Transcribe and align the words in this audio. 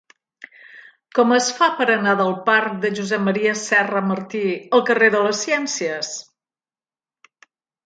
Com 1.17 1.33
es 1.35 1.49
fa 1.57 1.67
per 1.81 1.85
anar 1.95 2.15
del 2.21 2.33
parc 2.47 2.79
de 2.87 2.91
Josep 3.01 3.29
M. 3.33 3.53
Serra 3.65 4.03
Martí 4.13 4.43
al 4.79 4.85
carrer 4.91 5.13
de 5.19 5.23
les 5.29 5.45
Ciències? 5.49 6.13